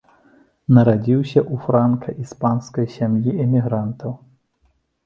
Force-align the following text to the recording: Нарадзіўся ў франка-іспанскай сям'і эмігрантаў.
Нарадзіўся 0.77 1.39
ў 1.41 1.65
франка-іспанскай 1.67 2.85
сям'і 2.99 3.39
эмігрантаў. 3.47 4.11